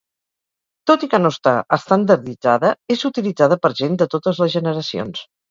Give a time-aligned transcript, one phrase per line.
[0.91, 5.25] Tot i que no està estandarditzada, és utilitzada per gent de totes les generacions.